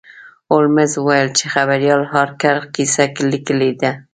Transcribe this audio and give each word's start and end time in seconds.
هولمز 0.51 0.91
وویل 0.97 1.29
چې 1.37 1.45
خبریال 1.53 2.01
هارکر 2.13 2.57
کیسه 2.75 3.03
لیکلې 3.31 3.71
ده. 3.81 3.91